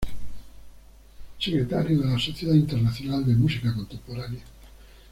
Secretario 1.37 1.99
de 2.01 2.07
la 2.09 2.17
Sociedad 2.17 2.55
Internacional 2.55 3.23
de 3.23 3.33
la 3.33 3.37
Música 3.37 3.71
Contemporánea. 3.71 4.41